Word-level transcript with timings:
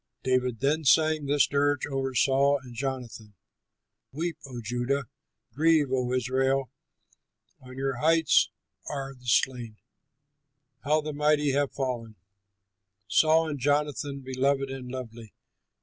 David 0.23 0.61
then 0.61 0.83
sang 0.83 1.27
this 1.27 1.45
dirge 1.45 1.85
over 1.85 2.15
Saul 2.15 2.57
and 2.63 2.73
Jonathan: 2.73 3.35
"Weep, 4.11 4.35
O 4.47 4.59
Judah! 4.59 5.03
Grieve, 5.53 5.91
O 5.91 6.11
Israel! 6.13 6.71
On 7.61 7.77
your 7.77 7.97
heights 7.97 8.49
are 8.89 9.13
the 9.13 9.27
slain! 9.27 9.77
How 10.83 11.01
the 11.01 11.13
mighty 11.13 11.51
have 11.51 11.71
fallen! 11.71 12.15
"Saul 13.07 13.47
and 13.47 13.59
Jonathan, 13.59 14.21
beloved 14.21 14.71
and 14.71 14.89
lovely! 14.89 15.35